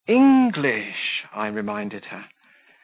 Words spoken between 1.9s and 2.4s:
her.